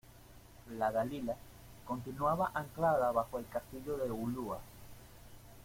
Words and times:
"la 0.79 0.91
Dalila" 0.91 1.35
continuaba 1.85 2.49
anclada 2.55 3.11
bajo 3.11 3.37
el 3.37 3.45
Castillo 3.49 3.97
de 3.97 4.09
Ulua 4.09 4.57